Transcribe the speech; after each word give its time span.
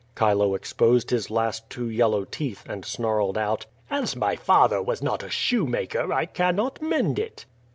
Chilo 0.17 0.55
exposed 0.55 1.11
his 1.11 1.29
last 1.29 1.69
two 1.69 1.87
yellow 1.87 2.25
teeth, 2.25 2.63
and 2.67 2.83
snarled 2.83 3.37
out: 3.37 3.67
"As 3.87 4.15
my 4.15 4.35
father 4.35 4.81
was 4.81 5.03
not 5.03 5.21
a 5.21 5.29
shoemaker, 5.29 6.11
I 6.11 6.25
cannot 6.25 6.81
mend 6.81 7.19
it." 7.19 7.45